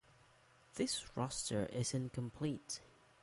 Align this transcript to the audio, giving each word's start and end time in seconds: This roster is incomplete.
This 0.77 1.15
roster 1.15 1.67
is 1.67 1.93
incomplete. 1.93 2.81